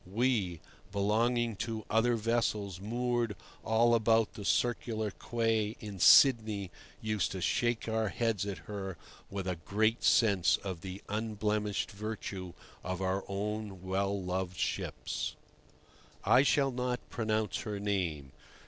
[0.07, 0.61] We,
[0.91, 6.71] belonging to other vessels moored all about the Circular Quay in Sydney,
[7.03, 8.97] used to shake our heads at her
[9.29, 12.53] with a great sense of the unblemished virtue
[12.83, 15.35] of our own well loved ships.
[16.23, 18.31] I shall not pronounce her name.